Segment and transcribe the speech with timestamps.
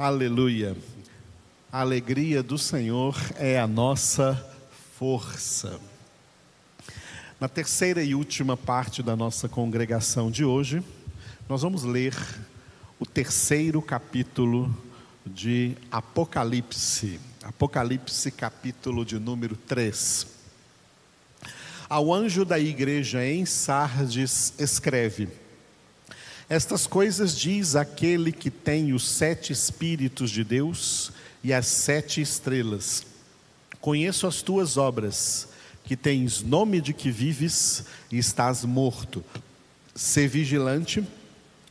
[0.00, 0.76] Aleluia.
[1.72, 4.40] A alegria do Senhor é a nossa
[4.96, 5.80] força.
[7.40, 10.84] Na terceira e última parte da nossa congregação de hoje,
[11.48, 12.14] nós vamos ler
[13.00, 14.72] o terceiro capítulo
[15.26, 17.18] de Apocalipse.
[17.42, 20.28] Apocalipse, capítulo de número 3.
[21.88, 25.28] Ao anjo da igreja em Sardes, escreve:
[26.48, 31.12] estas coisas diz aquele que tem os sete Espíritos de Deus
[31.44, 33.04] e as sete estrelas.
[33.80, 35.48] Conheço as tuas obras,
[35.84, 39.22] que tens nome de que vives e estás morto.
[39.94, 41.06] Sê vigilante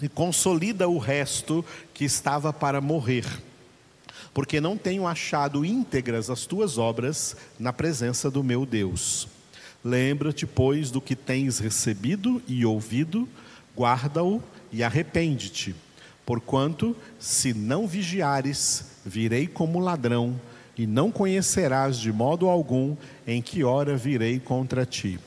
[0.02, 3.26] e consolida o resto que estava para morrer,
[4.32, 9.27] porque não tenho achado íntegras as tuas obras na presença do meu Deus.
[9.84, 13.27] Lembra-te, pois, do que tens recebido e ouvido,
[13.77, 14.41] guarda-o
[14.72, 15.76] e arrepende-te,
[16.26, 20.40] porquanto, se não vigiares, virei como ladrão,
[20.77, 25.20] e não conhecerás de modo algum em que hora virei contra ti.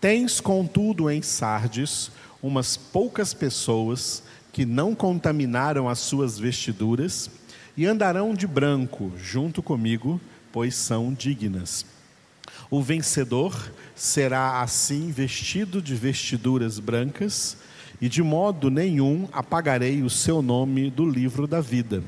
[0.00, 2.10] Tens, contudo, em Sardes,
[2.42, 7.30] umas poucas pessoas que não contaminaram as suas vestiduras
[7.76, 10.20] e andarão de branco junto comigo,
[10.52, 11.84] pois são dignas.
[12.70, 17.56] O vencedor será assim vestido de vestiduras brancas,
[18.00, 22.02] e de modo nenhum apagarei o seu nome do livro da vida.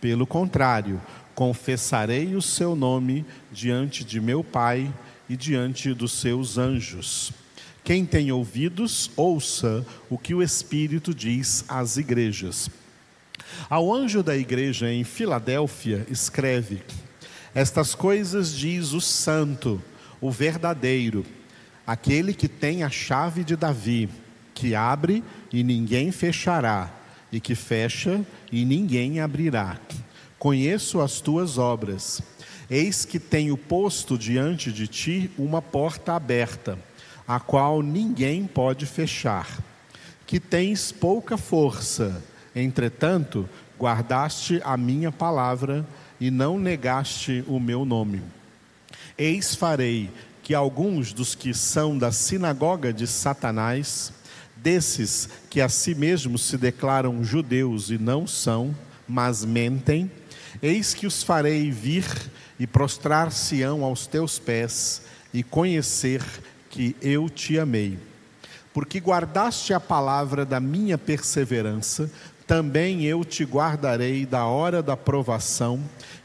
[0.00, 1.00] Pelo contrário,
[1.34, 4.92] confessarei o seu nome diante de meu Pai
[5.28, 7.32] e diante dos seus anjos.
[7.82, 12.68] Quem tem ouvidos, ouça o que o Espírito diz às igrejas.
[13.68, 16.82] Ao anjo da igreja em Filadélfia, escreve:
[17.54, 19.82] Estas coisas diz o Santo,
[20.20, 21.24] o verdadeiro,
[21.86, 24.08] aquele que tem a chave de Davi
[24.60, 26.90] que abre e ninguém fechará,
[27.32, 28.20] e que fecha
[28.52, 29.78] e ninguém abrirá.
[30.38, 32.20] Conheço as tuas obras.
[32.68, 36.78] Eis que tenho posto diante de ti uma porta aberta,
[37.26, 39.48] a qual ninguém pode fechar.
[40.26, 42.22] Que tens pouca força,
[42.54, 45.86] entretanto, guardaste a minha palavra
[46.20, 48.22] e não negaste o meu nome.
[49.16, 50.10] Eis farei
[50.42, 54.12] que alguns dos que são da sinagoga de Satanás
[54.62, 58.74] desses que a si mesmos se declaram judeus e não são,
[59.06, 60.10] mas mentem,
[60.62, 62.04] eis que os farei vir
[62.58, 66.22] e prostrar-se-ão aos teus pés e conhecer
[66.68, 67.98] que eu te amei.
[68.72, 72.10] Porque guardaste a palavra da minha perseverança,
[72.46, 75.80] também eu te guardarei da hora da provação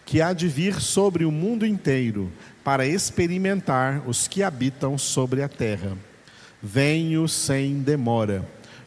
[0.06, 2.32] que há de vir sobre o mundo inteiro,
[2.64, 5.96] para experimentar os que habitam sobre a terra.
[6.68, 8.44] Venho sem demora.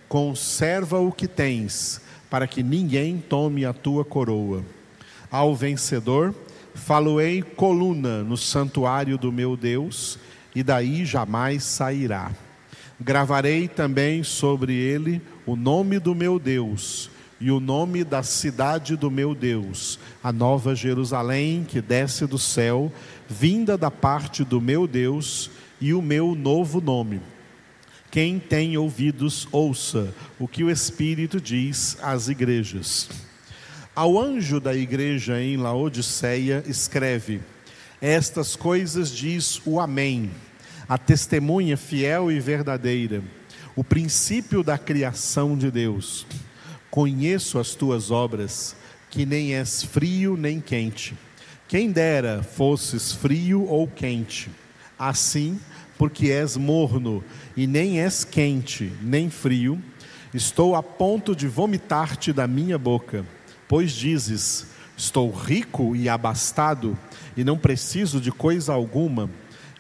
[0.09, 4.65] Conserva o que tens, para que ninguém tome a tua coroa.
[5.31, 6.35] Ao vencedor,
[6.75, 10.19] faloei coluna no santuário do meu Deus,
[10.57, 12.33] e daí jamais sairá.
[12.99, 17.09] Gravarei também sobre ele o nome do meu Deus
[17.41, 22.93] e o nome da cidade do meu Deus, a nova Jerusalém que desce do céu,
[23.29, 25.49] vinda da parte do meu Deus,
[25.81, 27.21] e o meu novo nome
[28.11, 33.09] quem tem ouvidos, ouça o que o Espírito diz às igrejas.
[33.95, 37.41] Ao anjo da igreja em Laodiceia, escreve:
[38.01, 40.31] Estas coisas diz o Amém,
[40.89, 43.23] a testemunha fiel e verdadeira,
[43.77, 46.27] o princípio da criação de Deus.
[46.91, 48.75] Conheço as tuas obras,
[49.11, 51.15] que nem és frio nem quente.
[51.69, 54.51] Quem dera fosses frio ou quente.
[54.99, 55.61] Assim,
[55.99, 57.23] porque és morno
[57.57, 59.83] e nem és quente, nem frio,
[60.33, 63.27] estou a ponto de vomitar-te da minha boca.
[63.67, 64.67] Pois dizes:
[64.97, 66.97] Estou rico e abastado,
[67.37, 69.29] e não preciso de coisa alguma,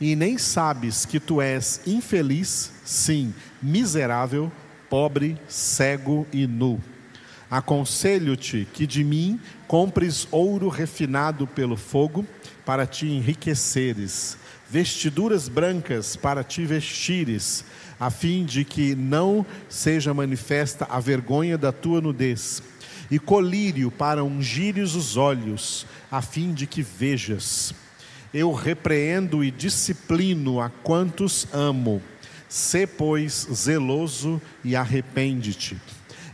[0.00, 4.50] e nem sabes que tu és infeliz, sim, miserável,
[4.90, 6.80] pobre, cego e nu.
[7.50, 12.26] Aconselho-te que de mim compres ouro refinado pelo fogo,
[12.64, 14.36] para te enriqueceres
[14.70, 17.64] vestiduras brancas para te vestires,
[17.98, 22.62] a fim de que não seja manifesta a vergonha da tua nudez,
[23.10, 27.74] e colírio para ungires os olhos, a fim de que vejas.
[28.32, 32.02] Eu repreendo e disciplino a quantos amo.
[32.46, 35.78] Sê, pois, zeloso e arrepende-te.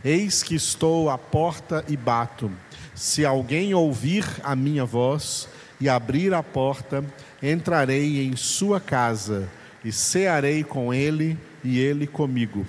[0.05, 2.51] Eis que estou à porta e bato.
[2.93, 5.49] Se alguém ouvir a minha voz
[5.81, 7.03] e abrir a porta,
[7.41, 9.49] entrarei em sua casa
[9.83, 12.67] e cearei com ele e ele comigo.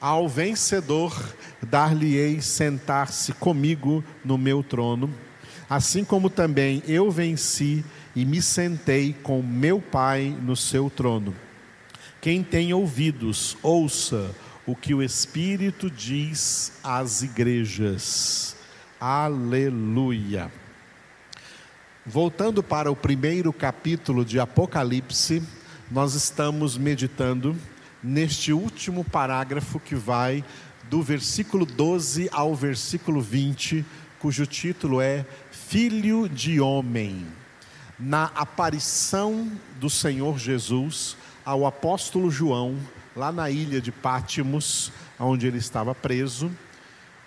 [0.00, 1.14] Ao vencedor,
[1.60, 5.12] dar-lhe-ei sentar-se comigo no meu trono,
[5.68, 7.84] assim como também eu venci
[8.16, 11.34] e me sentei com meu Pai no seu trono.
[12.18, 14.34] Quem tem ouvidos, ouça
[14.66, 18.56] o que o Espírito diz às igrejas.
[19.00, 20.52] Aleluia.
[22.06, 25.42] Voltando para o primeiro capítulo de Apocalipse,
[25.90, 27.56] nós estamos meditando
[28.02, 30.44] neste último parágrafo que vai
[30.88, 33.84] do versículo 12 ao versículo 20,
[34.18, 37.26] cujo título é Filho de Homem.
[37.98, 39.50] Na aparição
[39.80, 42.76] do Senhor Jesus ao apóstolo João,
[43.16, 46.50] lá na ilha de Pátimos, onde ele estava preso,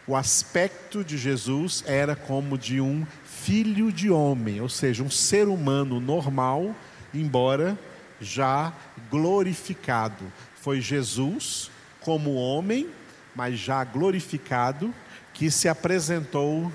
[0.07, 5.47] o aspecto de Jesus era como de um filho de homem, ou seja, um ser
[5.47, 6.75] humano normal,
[7.13, 7.77] embora
[8.21, 8.71] já
[9.09, 10.31] glorificado.
[10.55, 11.71] Foi Jesus
[12.01, 12.87] como homem,
[13.35, 14.93] mas já glorificado,
[15.33, 16.71] que se apresentou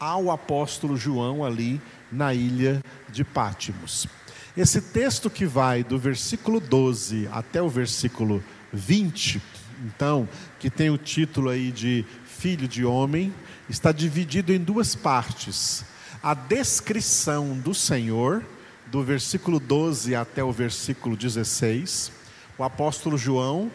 [0.00, 1.78] ao apóstolo João ali
[2.10, 4.08] na ilha de Pátimos.
[4.56, 8.42] Esse texto que vai do versículo 12 até o versículo
[8.72, 9.40] 20,
[9.84, 13.32] então, que tem o título aí de Filho de Homem,
[13.68, 15.84] está dividido em duas partes.
[16.22, 18.44] A descrição do Senhor,
[18.86, 22.10] do versículo 12 até o versículo 16,
[22.58, 23.70] o apóstolo João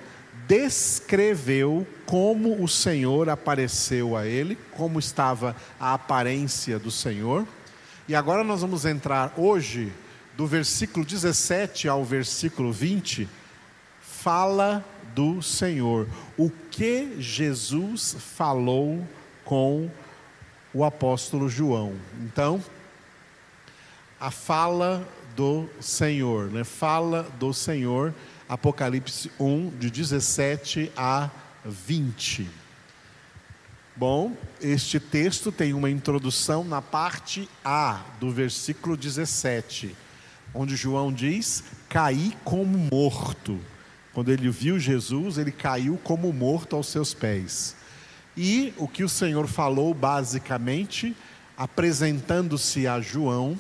[0.48, 7.48] descreveu como o Senhor apareceu a ele, como estava a aparência do Senhor.
[8.08, 9.92] E agora nós vamos entrar hoje
[10.38, 13.28] do versículo 17 ao versículo 20,
[14.02, 14.84] fala
[15.16, 16.08] do Senhor.
[16.38, 19.08] O que Jesus falou
[19.44, 19.90] com
[20.74, 21.94] o apóstolo João.
[22.22, 22.62] Então,
[24.20, 26.64] a fala do Senhor, né?
[26.64, 28.14] Fala do Senhor,
[28.48, 31.30] Apocalipse 1, de 17 a
[31.64, 32.50] 20.
[33.96, 39.96] Bom, este texto tem uma introdução na parte A do versículo 17
[40.56, 43.60] onde João diz: caí como morto.
[44.14, 47.76] Quando ele viu Jesus, ele caiu como morto aos seus pés.
[48.36, 51.16] E o que o Senhor falou, basicamente,
[51.58, 53.60] apresentando-se a João,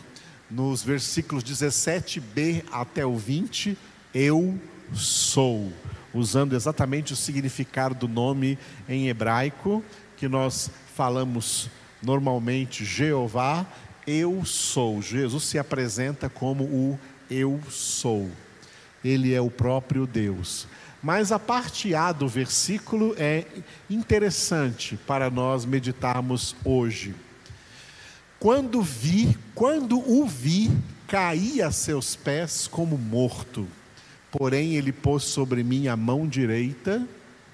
[0.50, 3.78] nos versículos 17b até o 20,
[4.14, 4.58] eu
[4.94, 5.72] sou,
[6.14, 9.84] usando exatamente o significado do nome em hebraico,
[10.18, 11.70] que nós falamos
[12.02, 13.66] normalmente Jeová,
[14.08, 15.02] eu sou.
[15.02, 17.00] Jesus se apresenta como o
[17.30, 18.30] eu sou.
[19.04, 20.68] Ele é o próprio Deus.
[21.02, 23.46] Mas a parte A do versículo é
[23.90, 27.14] interessante para nós meditarmos hoje.
[28.40, 30.72] Quando vi, quando o vi,
[31.08, 33.68] caí a seus pés como morto.
[34.38, 37.08] Porém, ele pôs sobre mim a mão direita,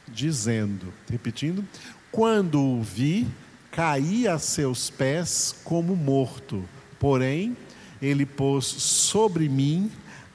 [0.07, 1.63] dizendo, repetindo,
[2.11, 3.27] quando o vi,
[3.71, 6.63] caí a seus pés como morto,
[6.99, 7.55] porém
[8.01, 9.91] ele pôs sobre mim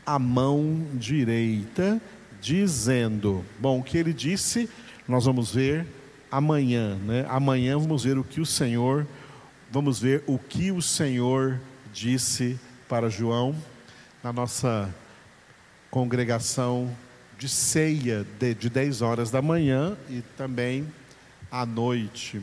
[0.07, 2.01] a mão direita,
[2.41, 4.71] dizendo: Bom, o que ele disse,
[5.09, 5.85] nós vamos ver
[6.31, 7.27] amanhã, né?
[7.29, 9.05] Amanhã vamos ver o que o Senhor,
[9.71, 11.61] vamos ver o que o Senhor
[11.93, 12.57] disse
[12.89, 13.53] para João
[14.23, 14.95] na nossa
[15.97, 16.95] congregação
[17.39, 20.87] de ceia de, de 10 horas da manhã e também
[21.51, 22.43] à noite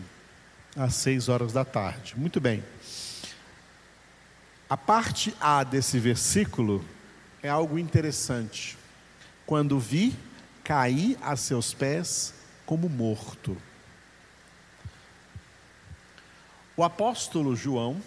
[0.75, 2.15] às seis horas da tarde.
[2.17, 2.63] Muito bem.
[4.67, 6.83] A parte A desse versículo
[7.43, 8.75] é algo interessante.
[9.45, 10.15] Quando vi,
[10.63, 12.33] caí a seus pés
[12.65, 13.55] como morto.
[16.75, 18.01] O apóstolo João,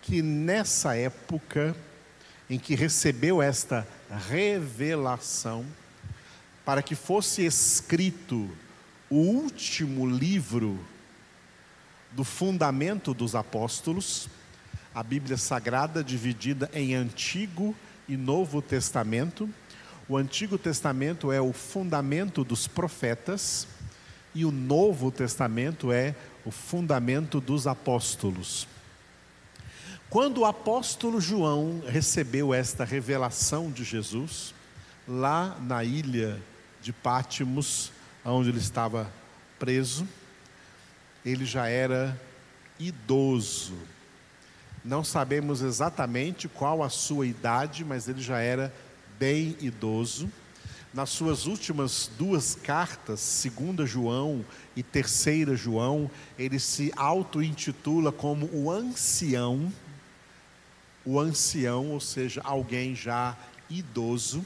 [0.00, 1.74] que nessa época
[2.48, 3.86] em que recebeu esta
[4.28, 5.64] revelação,
[6.64, 8.50] para que fosse escrito
[9.10, 10.78] o último livro
[12.12, 14.28] do fundamento dos apóstolos,
[14.94, 17.74] a Bíblia Sagrada dividida em Antigo
[18.08, 19.48] e Novo Testamento.
[20.08, 23.66] O Antigo Testamento é o fundamento dos profetas
[24.34, 28.68] e o Novo Testamento é o fundamento dos apóstolos.
[30.10, 34.54] Quando o apóstolo João recebeu esta revelação de Jesus,
[35.08, 36.40] lá na ilha
[36.80, 37.90] de Pátimos,
[38.24, 39.10] onde ele estava
[39.58, 40.06] preso,
[41.24, 42.20] ele já era
[42.78, 43.74] idoso.
[44.84, 48.72] Não sabemos exatamente qual a sua idade, mas ele já era
[49.18, 50.30] bem idoso.
[50.92, 54.44] Nas suas últimas duas cartas, segunda João
[54.76, 56.08] e terceira João,
[56.38, 59.72] ele se auto-intitula como o ancião,
[61.04, 63.36] o ancião, ou seja, alguém já
[63.68, 64.44] idoso.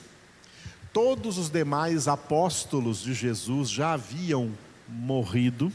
[0.93, 4.53] Todos os demais apóstolos de Jesus já haviam
[4.89, 5.73] morrido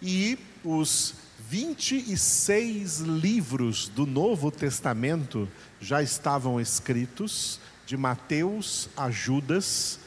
[0.00, 1.14] e os
[1.48, 5.48] 26 livros do Novo Testamento
[5.80, 9.98] já estavam escritos, de Mateus a Judas,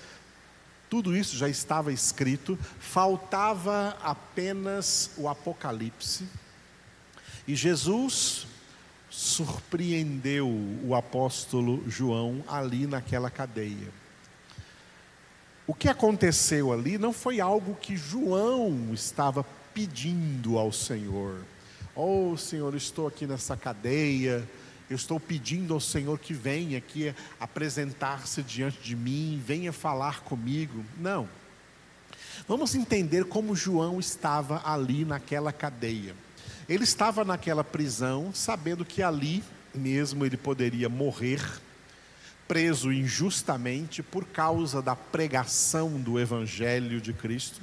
[0.88, 6.28] tudo isso já estava escrito, faltava apenas o Apocalipse.
[7.48, 8.46] E Jesus
[9.12, 10.48] surpreendeu
[10.86, 13.90] o apóstolo João ali naquela cadeia.
[15.68, 21.42] O que aconteceu ali não foi algo que João estava pedindo ao Senhor.
[21.94, 24.48] Oh, Senhor, estou aqui nessa cadeia,
[24.90, 30.86] eu estou pedindo ao Senhor que venha aqui apresentar-se diante de mim, venha falar comigo.
[30.98, 31.28] Não.
[32.48, 36.16] Vamos entender como João estava ali naquela cadeia.
[36.72, 39.44] Ele estava naquela prisão, sabendo que ali
[39.76, 41.46] mesmo ele poderia morrer,
[42.48, 47.60] preso injustamente por causa da pregação do Evangelho de Cristo.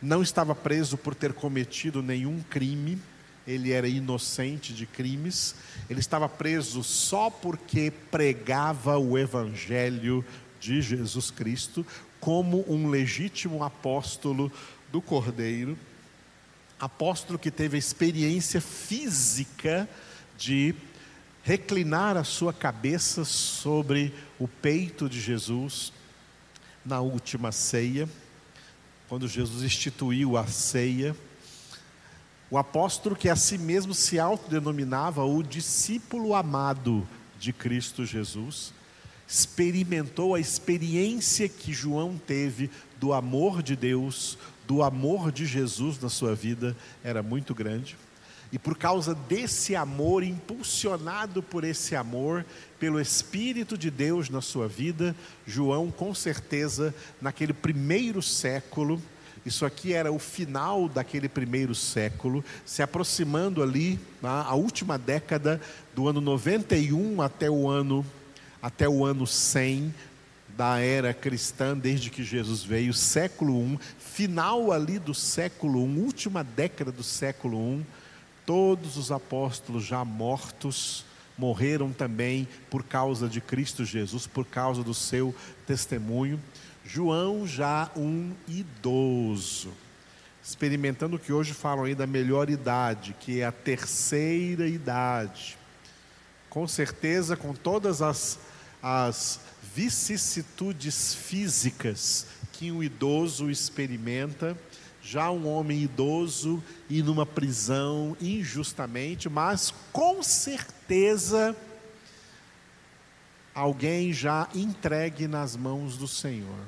[0.00, 2.98] Não estava preso por ter cometido nenhum crime,
[3.46, 5.54] ele era inocente de crimes,
[5.90, 10.24] ele estava preso só porque pregava o evangelho
[10.58, 11.84] de Jesus Cristo
[12.18, 14.50] como um legítimo apóstolo
[14.90, 15.76] do Cordeiro,
[16.80, 19.88] apóstolo que teve a experiência física
[20.36, 20.74] de
[21.42, 25.92] reclinar a sua cabeça sobre o peito de Jesus
[26.84, 28.08] na última ceia
[29.10, 31.16] quando Jesus instituiu a ceia,
[32.48, 37.04] o apóstolo que a si mesmo se autodenominava o discípulo amado
[37.36, 38.72] de Cristo Jesus,
[39.26, 42.70] experimentou a experiência que João teve
[43.00, 44.38] do amor de Deus,
[44.70, 47.96] do amor de Jesus na sua vida, era muito grande.
[48.52, 52.46] E por causa desse amor, impulsionado por esse amor,
[52.78, 59.02] pelo Espírito de Deus na sua vida, João, com certeza, naquele primeiro século,
[59.44, 65.60] isso aqui era o final daquele primeiro século, se aproximando ali, na, a última década,
[65.96, 68.06] do ano 91 até o ano,
[68.62, 69.92] até o ano 100
[70.56, 76.44] da era cristã, desde que Jesus veio, século 1, final ali do século 1, última
[76.44, 77.84] década do século 1
[78.50, 81.04] Todos os apóstolos já mortos
[81.38, 85.32] morreram também por causa de Cristo Jesus, por causa do seu
[85.68, 86.40] testemunho.
[86.84, 89.70] João já um idoso,
[90.42, 95.56] experimentando o que hoje falam aí da melhor idade, que é a terceira idade.
[96.48, 98.40] Com certeza, com todas as,
[98.82, 99.38] as
[99.74, 104.56] vicissitudes físicas que um idoso experimenta,
[105.02, 111.56] já um homem idoso e numa prisão injustamente, mas com certeza
[113.54, 116.66] alguém já entregue nas mãos do Senhor.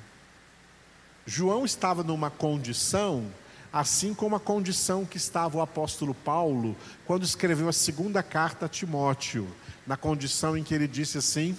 [1.27, 3.31] João estava numa condição,
[3.73, 8.69] assim como a condição que estava o apóstolo Paulo quando escreveu a segunda carta a
[8.69, 9.49] Timóteo,
[9.87, 11.57] na condição em que ele disse assim: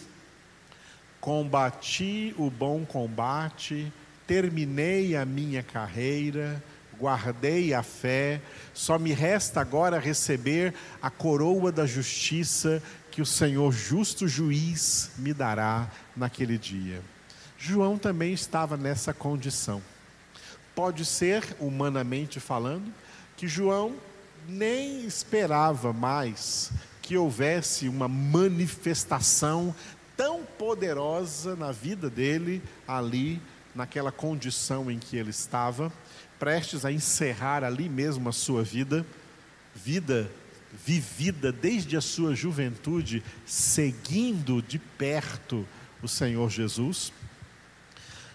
[1.23, 3.89] Combati o bom combate,
[4.27, 6.61] terminei a minha carreira,
[6.99, 8.41] guardei a fé,
[8.73, 15.33] só me resta agora receber a coroa da justiça que o Senhor, justo juiz, me
[15.33, 17.01] dará naquele dia.
[17.57, 19.81] João também estava nessa condição.
[20.75, 22.93] Pode ser, humanamente falando,
[23.37, 23.95] que João
[24.45, 26.69] nem esperava mais
[27.03, 29.75] que houvesse uma manifestação
[30.15, 33.41] tão poderosa na vida dele ali
[33.75, 35.91] naquela condição em que ele estava,
[36.39, 39.05] prestes a encerrar ali mesmo a sua vida,
[39.73, 40.29] vida
[40.85, 45.67] vivida desde a sua juventude, seguindo de perto
[46.01, 47.11] o Senhor Jesus.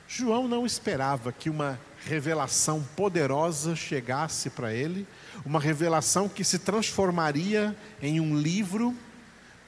[0.07, 5.07] João não esperava que uma revelação poderosa chegasse para ele,
[5.45, 8.95] uma revelação que se transformaria em um livro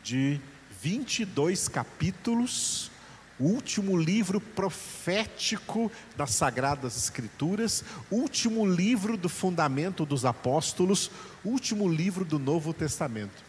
[0.02, 0.40] de
[0.82, 2.90] 22 capítulos,
[3.38, 11.10] o último livro profético das Sagradas Escrituras, último livro do fundamento dos apóstolos,
[11.44, 13.42] último livro do Novo Testamento.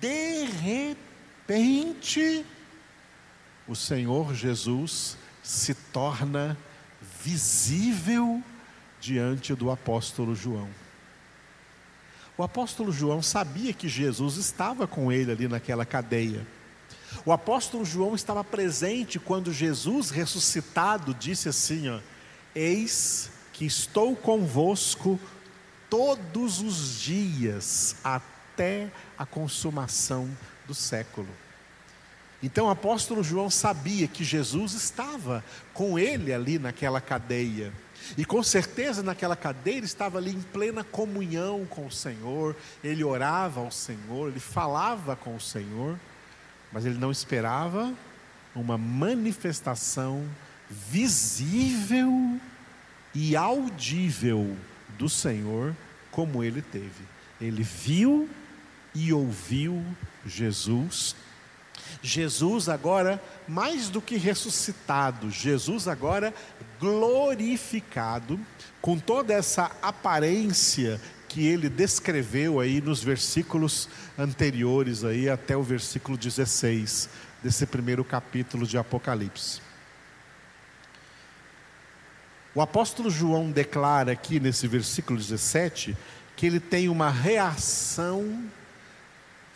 [0.00, 2.44] De repente,
[3.66, 6.56] o Senhor Jesus se torna
[7.22, 8.42] visível
[9.00, 10.68] diante do apóstolo João.
[12.38, 16.46] O apóstolo João sabia que Jesus estava com ele ali naquela cadeia.
[17.24, 21.98] O apóstolo João estava presente quando Jesus ressuscitado disse assim: ó,
[22.54, 25.18] Eis que estou convosco
[25.88, 30.28] todos os dias até a consumação
[30.66, 31.28] do século.
[32.42, 37.72] Então o apóstolo João sabia que Jesus estava com ele ali naquela cadeia.
[38.16, 43.60] E com certeza naquela cadeira estava ali em plena comunhão com o Senhor, ele orava
[43.60, 45.98] ao Senhor, ele falava com o Senhor,
[46.72, 47.92] mas ele não esperava
[48.54, 50.24] uma manifestação
[50.70, 52.40] visível
[53.14, 54.56] e audível
[54.98, 55.74] do Senhor
[56.10, 57.04] como ele teve.
[57.40, 58.28] Ele viu
[58.94, 59.84] e ouviu
[60.24, 61.14] Jesus.
[62.02, 66.32] Jesus agora, mais do que ressuscitado, Jesus agora
[66.78, 68.38] glorificado,
[68.80, 76.16] com toda essa aparência que ele descreveu aí nos versículos anteriores aí até o versículo
[76.16, 77.08] 16
[77.42, 79.60] desse primeiro capítulo de Apocalipse.
[82.54, 85.94] O apóstolo João declara aqui nesse versículo 17
[86.34, 88.44] que ele tem uma reação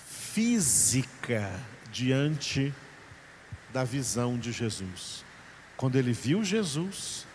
[0.07, 1.51] física
[1.93, 2.73] diante
[3.73, 5.25] da visão de Jesus.
[5.77, 7.27] Quando ele viu Jesus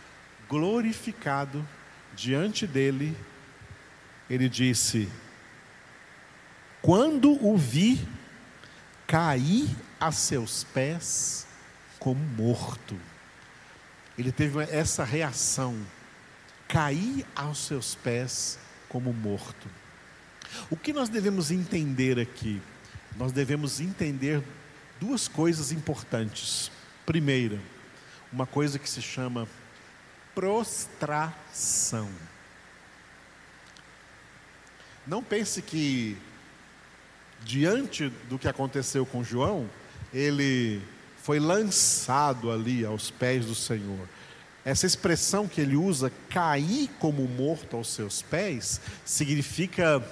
[0.48, 1.68] glorificado
[2.16, 3.16] diante dele,
[4.30, 5.10] ele disse:
[6.82, 8.08] Quando o vi,
[9.08, 9.70] caí
[10.00, 11.48] a seus pés
[12.00, 13.00] como morto.
[14.18, 15.76] Ele teve essa reação,
[16.68, 18.58] caí aos seus pés
[18.88, 19.68] como morto.
[20.70, 22.62] O que nós devemos entender aqui?
[23.18, 24.44] Nós devemos entender
[25.00, 26.70] duas coisas importantes.
[27.06, 27.60] Primeira,
[28.32, 29.48] uma coisa que se chama
[30.34, 32.10] prostração.
[35.08, 36.18] Não pense que,
[37.44, 39.70] diante do que aconteceu com João,
[40.14, 40.82] ele
[41.24, 44.10] foi lançado ali aos pés do Senhor.
[44.66, 50.04] Essa expressão que ele usa, cair como morto aos seus pés, significa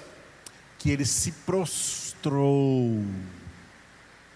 [0.77, 2.12] que ele se prostrou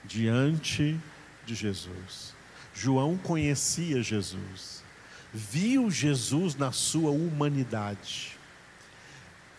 [0.03, 0.99] diante
[1.45, 2.35] de Jesus.
[2.73, 4.83] João conhecia Jesus,
[5.33, 8.37] viu Jesus na sua humanidade,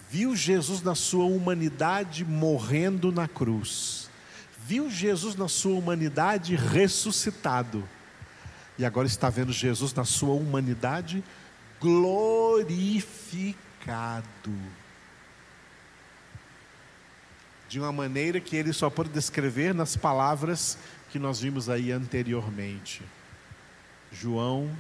[0.08, 4.08] viu Jesus na sua humanidade morrendo na cruz,
[4.64, 7.82] viu Jesus na sua humanidade ressuscitado,
[8.78, 11.24] e agora está vendo Jesus na sua humanidade
[11.80, 13.58] glorificado
[17.68, 20.78] de uma maneira que ele só pode descrever nas palavras
[21.10, 23.02] que nós vimos aí anteriormente.
[24.10, 24.70] João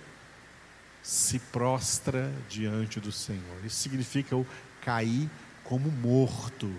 [1.02, 3.64] se prostra diante do Senhor.
[3.64, 4.46] Isso significa o
[4.82, 5.28] cair
[5.64, 6.72] como morto.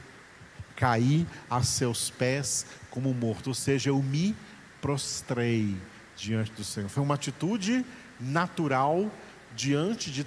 [0.76, 4.36] Cair a seus pés como morto, ou seja, eu me
[4.82, 5.76] prostrei
[6.16, 6.90] diante do Senhor.
[6.90, 7.86] Foi uma atitude
[8.20, 9.12] natural
[9.56, 10.26] diante de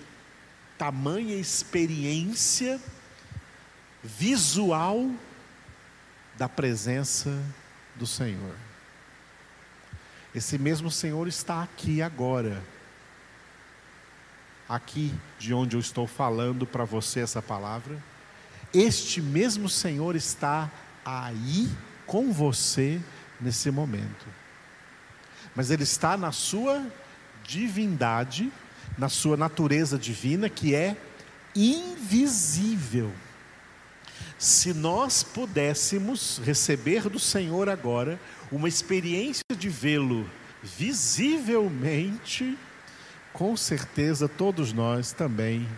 [0.76, 2.80] tamanha experiência
[4.02, 5.10] visual
[6.42, 7.40] da presença
[7.94, 8.56] do Senhor.
[10.34, 12.60] Esse mesmo Senhor está aqui agora,
[14.68, 17.96] aqui de onde eu estou falando para você essa palavra.
[18.74, 20.68] Este mesmo Senhor está
[21.04, 21.70] aí
[22.08, 23.00] com você
[23.40, 24.26] nesse momento.
[25.54, 26.84] Mas Ele está na sua
[27.44, 28.52] divindade,
[28.98, 30.96] na sua natureza divina, que é
[31.54, 33.12] invisível
[34.42, 38.18] se nós pudéssemos receber do Senhor agora
[38.50, 40.28] uma experiência de vê-lo
[40.60, 42.58] visivelmente,
[43.32, 45.68] com certeza todos nós também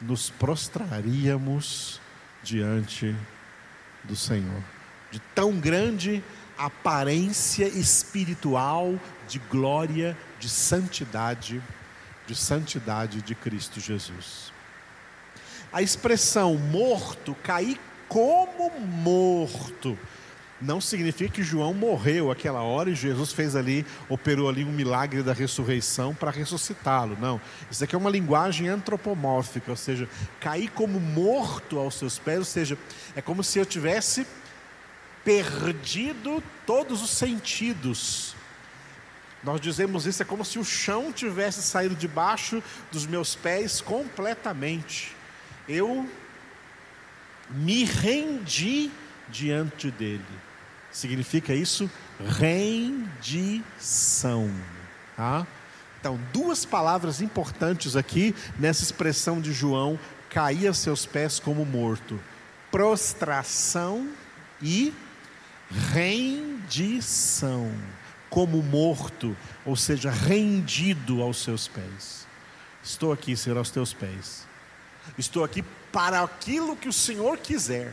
[0.00, 2.00] nos prostraríamos
[2.44, 3.12] diante
[4.04, 4.62] do Senhor.
[5.10, 6.22] De tão grande
[6.56, 11.60] aparência espiritual de glória, de santidade,
[12.24, 14.49] de santidade de Cristo Jesus.
[15.72, 19.96] A expressão morto, cair como morto,
[20.60, 25.22] não significa que João morreu aquela hora e Jesus fez ali, operou ali um milagre
[25.22, 27.16] da ressurreição para ressuscitá-lo.
[27.20, 27.40] Não.
[27.70, 30.08] Isso aqui é uma linguagem antropomórfica, ou seja,
[30.40, 32.76] cair como morto aos seus pés, ou seja,
[33.14, 34.26] é como se eu tivesse
[35.24, 38.34] perdido todos os sentidos.
[39.44, 45.19] Nós dizemos isso, é como se o chão tivesse saído debaixo dos meus pés completamente
[45.68, 46.08] eu
[47.50, 48.90] me rendi
[49.28, 50.24] diante dele.
[50.90, 51.90] Significa isso?
[52.38, 53.70] Rendição.
[55.16, 55.46] Tá?
[56.00, 62.18] Então, duas palavras importantes aqui nessa expressão de João: cair a seus pés como morto.
[62.70, 64.08] Prostração
[64.62, 64.92] e
[65.92, 67.72] rendição.
[68.28, 72.28] Como morto, ou seja, rendido aos seus pés.
[72.82, 74.46] Estou aqui, Senhor, aos teus pés.
[75.18, 77.92] Estou aqui para aquilo que o Senhor quiser.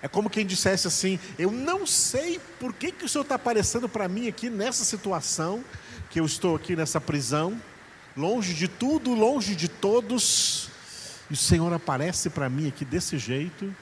[0.00, 3.88] É como quem dissesse assim: Eu não sei por que, que o Senhor está aparecendo
[3.88, 5.64] para mim aqui nessa situação,
[6.10, 7.60] que eu estou aqui nessa prisão,
[8.16, 10.70] longe de tudo, longe de todos,
[11.30, 13.74] e o Senhor aparece para mim aqui desse jeito.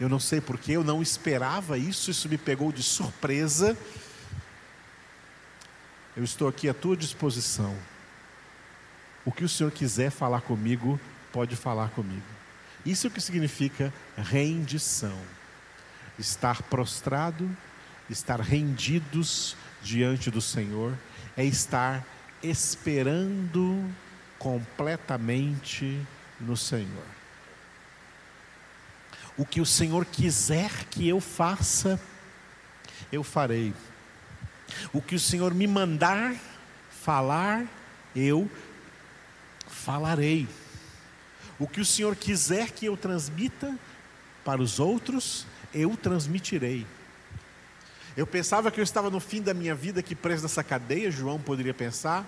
[0.00, 3.76] Eu não sei porquê, eu não esperava isso, isso me pegou de surpresa.
[6.16, 7.74] Eu estou aqui à tua disposição.
[9.24, 10.98] O que o Senhor quiser falar comigo,
[11.32, 12.22] pode falar comigo.
[12.84, 15.18] Isso é o que significa rendição.
[16.18, 17.48] Estar prostrado,
[18.10, 20.96] estar rendidos diante do Senhor,
[21.36, 22.04] é estar
[22.42, 23.90] esperando
[24.38, 26.00] completamente
[26.40, 27.06] no Senhor.
[29.36, 31.98] O que o Senhor quiser que eu faça,
[33.10, 33.72] eu farei.
[34.92, 36.34] O que o Senhor me mandar
[36.90, 37.64] falar,
[38.14, 38.50] eu
[39.66, 40.46] falarei.
[41.58, 43.76] O que o Senhor quiser que eu transmita
[44.44, 46.86] para os outros, eu transmitirei.
[48.16, 51.40] Eu pensava que eu estava no fim da minha vida aqui preso nessa cadeia, João
[51.40, 52.26] poderia pensar,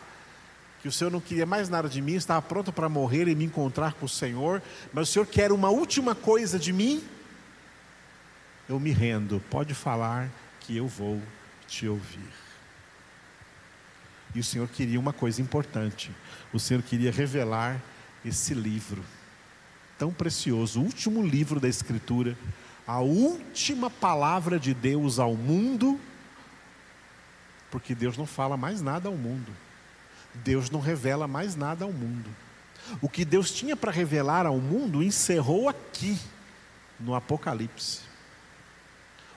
[0.80, 3.44] que o Senhor não queria mais nada de mim, estava pronto para morrer e me
[3.44, 7.02] encontrar com o Senhor, mas o Senhor quer uma última coisa de mim.
[8.68, 11.22] Eu me rendo, pode falar que eu vou
[11.66, 12.32] te ouvir.
[14.34, 16.10] E o Senhor queria uma coisa importante:
[16.52, 17.80] o Senhor queria revelar
[18.24, 19.04] esse livro
[19.98, 22.36] tão precioso, o último livro da Escritura,
[22.86, 26.00] a última palavra de Deus ao mundo,
[27.70, 29.52] porque Deus não fala mais nada ao mundo,
[30.34, 32.28] Deus não revela mais nada ao mundo.
[33.00, 36.18] O que Deus tinha para revelar ao mundo encerrou aqui,
[37.00, 38.00] no Apocalipse.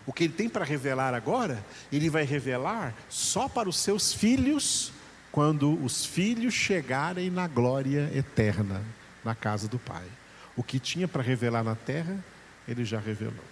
[0.06, 4.92] O que Ele tem para revelar agora, Ele vai revelar só para os seus filhos,
[5.38, 8.84] quando os filhos chegarem na glória eterna,
[9.24, 10.04] na casa do Pai.
[10.56, 12.18] O que tinha para revelar na terra,
[12.68, 13.46] ele já revelou.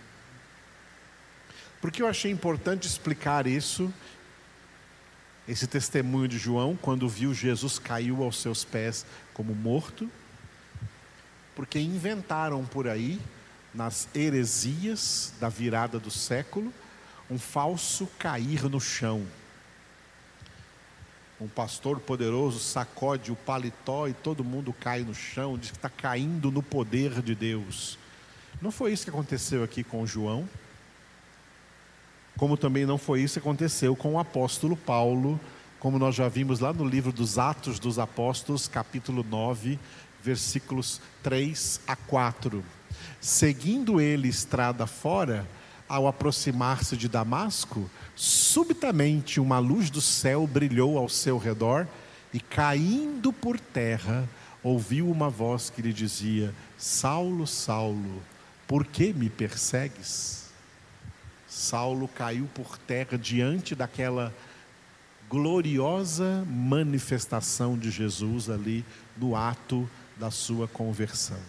[1.80, 3.93] Porque eu achei importante explicar isso,
[5.48, 10.10] esse testemunho de João, quando viu Jesus caiu aos seus pés como morto,
[11.56, 13.21] porque inventaram por aí,
[13.76, 16.74] nas heresias da virada do século,
[17.30, 19.24] um falso cair no chão.
[21.39, 25.89] Um pastor poderoso sacode o paletó e todo mundo cai no chão, diz que está
[25.89, 28.00] caindo no poder de Deus.
[28.62, 30.48] Não foi isso que aconteceu aqui com João,
[32.38, 35.39] como também não foi isso que aconteceu com o apóstolo Paulo,
[35.78, 39.78] como nós já vimos lá no livro dos Atos dos Apóstolos, capítulo 9,
[40.24, 42.63] versículos 3 a 4.
[43.19, 45.45] Seguindo ele estrada fora,
[45.88, 51.88] ao aproximar-se de Damasco, subitamente uma luz do céu brilhou ao seu redor
[52.34, 54.28] e, caindo por terra,
[54.63, 58.21] ouviu uma voz que lhe dizia: Saulo, Saulo,
[58.67, 60.45] por que me persegues?
[61.48, 64.34] Saulo caiu por terra diante daquela
[65.30, 68.84] gloriosa manifestação de Jesus ali
[69.15, 71.39] no ato da sua conversão.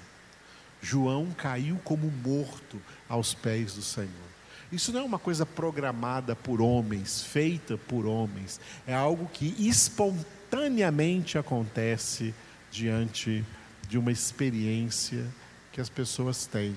[0.81, 4.26] João caiu como morto aos pés do Senhor.
[4.71, 11.39] Isso não é uma coisa programada por homens, feita por homens, é algo que espontaneamente
[11.39, 12.35] acontece
[12.71, 13.45] diante
[13.89, 15.25] de uma experiência
[15.73, 16.75] que as pessoas têm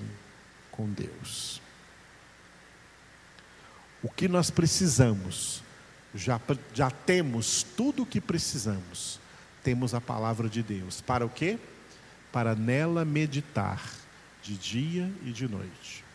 [0.70, 1.60] com Deus.
[4.02, 5.62] O que nós precisamos,
[6.14, 6.40] já,
[6.72, 9.18] já temos tudo o que precisamos,
[9.62, 11.00] temos a palavra de Deus.
[11.00, 11.58] Para o quê?
[12.32, 13.82] Para nela meditar
[14.42, 16.09] de dia e de noite.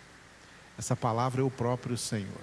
[0.77, 2.41] Essa palavra é o próprio Senhor.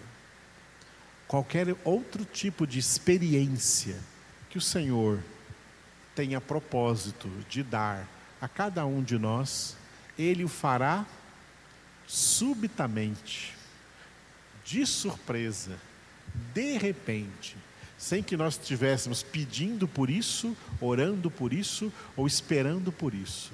[1.26, 3.98] Qualquer outro tipo de experiência
[4.50, 5.18] que o Senhor
[6.14, 8.06] tenha propósito de dar
[8.40, 9.76] a cada um de nós,
[10.18, 11.06] Ele o fará
[12.06, 13.54] subitamente,
[14.64, 15.78] de surpresa,
[16.52, 17.56] de repente,
[17.96, 23.52] sem que nós estivéssemos pedindo por isso, orando por isso ou esperando por isso.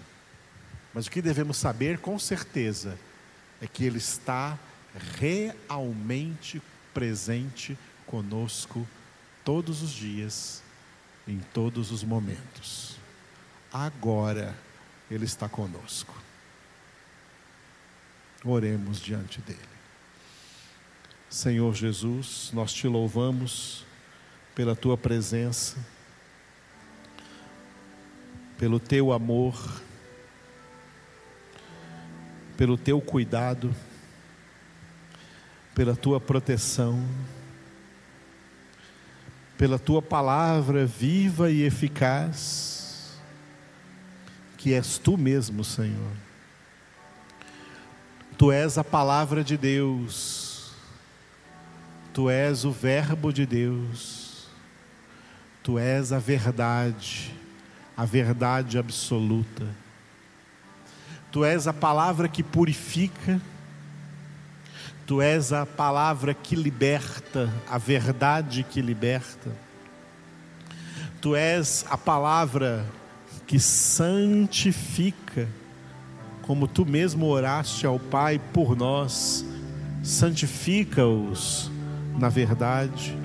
[0.93, 2.99] Mas o que devemos saber com certeza
[3.61, 4.59] é que Ele está
[5.19, 8.87] realmente presente conosco
[9.45, 10.63] todos os dias,
[11.27, 12.97] em todos os momentos.
[13.73, 14.55] Agora
[15.11, 16.15] Ele está conosco.
[18.45, 19.59] Oremos diante dele.
[21.29, 23.85] Senhor Jesus, nós te louvamos
[24.55, 25.77] pela tua presença,
[28.57, 29.83] pelo teu amor,
[32.57, 33.75] pelo teu cuidado,
[35.79, 37.01] pela tua proteção,
[39.57, 43.17] pela tua palavra viva e eficaz,
[44.57, 46.11] que és tu mesmo, Senhor.
[48.37, 50.73] Tu és a palavra de Deus,
[52.13, 54.49] Tu és o Verbo de Deus,
[55.63, 57.33] Tu és a verdade,
[57.97, 59.65] a verdade absoluta.
[61.31, 63.41] Tu és a palavra que purifica,
[65.09, 69.51] Tu és a palavra que liberta, a verdade que liberta.
[71.19, 72.85] Tu és a palavra
[73.47, 75.49] que santifica,
[76.43, 79.47] como tu mesmo oraste ao Pai por nós,
[80.03, 81.71] santifica-os
[82.19, 83.17] na verdade.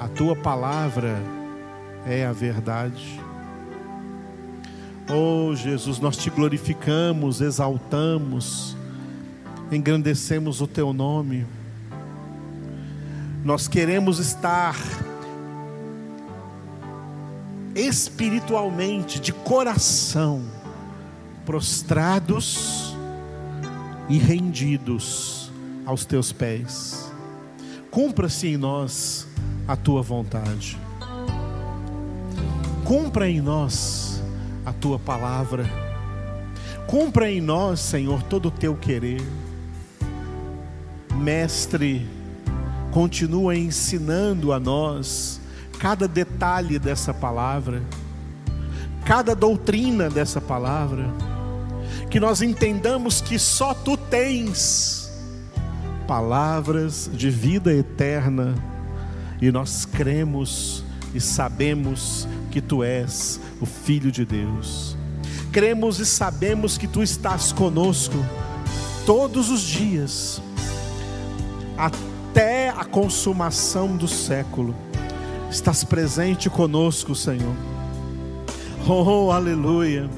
[0.00, 1.16] A tua palavra
[2.04, 3.20] é a verdade.
[5.08, 8.75] Oh Jesus, nós te glorificamos, exaltamos,
[9.70, 11.46] engrandecemos o teu nome.
[13.44, 14.76] Nós queremos estar
[17.74, 20.42] espiritualmente, de coração,
[21.44, 22.96] prostrados
[24.08, 25.50] e rendidos
[25.84, 27.12] aos teus pés.
[27.90, 29.28] Cumpra-se em nós
[29.68, 30.78] a tua vontade.
[32.84, 34.22] Cumpra em nós
[34.64, 35.66] a tua palavra.
[36.86, 39.20] Cumpra em nós, Senhor, todo o teu querer.
[41.16, 42.06] Mestre,
[42.92, 45.40] continua ensinando a nós
[45.78, 47.82] cada detalhe dessa palavra,
[49.04, 51.04] cada doutrina dessa palavra,
[52.10, 55.10] que nós entendamos que só tu tens
[56.06, 58.54] palavras de vida eterna
[59.40, 64.96] e nós cremos e sabemos que tu és o Filho de Deus.
[65.52, 68.16] Cremos e sabemos que tu estás conosco
[69.04, 70.42] todos os dias,
[71.76, 74.74] até a consumação do século
[75.50, 77.54] estás presente conosco, Senhor.
[78.88, 80.08] Oh, aleluia.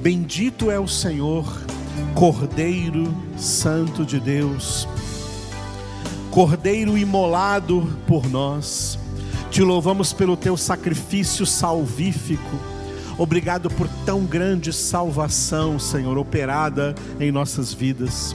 [0.00, 1.44] Bendito é o Senhor,
[2.14, 4.88] Cordeiro Santo de Deus,
[6.30, 8.98] Cordeiro imolado por nós.
[9.50, 12.56] Te louvamos pelo teu sacrifício salvífico.
[13.18, 18.34] Obrigado por tão grande salvação, Senhor, operada em nossas vidas.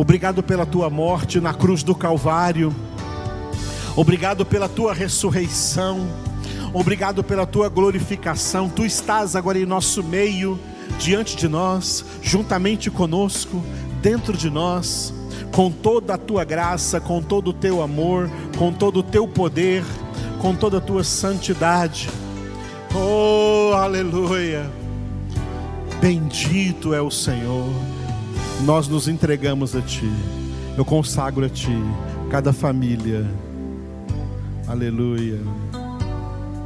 [0.00, 2.74] Obrigado pela tua morte na cruz do Calvário
[3.96, 6.06] Obrigado pela tua ressurreição.
[6.72, 8.68] Obrigado pela tua glorificação.
[8.68, 10.58] Tu estás agora em nosso meio,
[10.98, 13.62] diante de nós, juntamente conosco,
[14.00, 15.12] dentro de nós,
[15.52, 19.84] com toda a tua graça, com todo o teu amor, com todo o teu poder,
[20.40, 22.08] com toda a tua santidade.
[22.94, 24.70] Oh, aleluia!
[26.00, 27.89] Bendito é o Senhor.
[28.64, 30.10] Nós nos entregamos a Ti.
[30.76, 31.76] Eu consagro a Ti
[32.30, 33.26] cada família
[34.70, 35.40] Aleluia.